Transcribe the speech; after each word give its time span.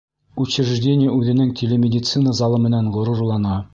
Учреждение 0.43 1.11
үҙенең 1.17 1.53
телемедицина 1.61 2.33
залы 2.41 2.63
менән 2.65 2.93
ғорурлана. 2.97 3.59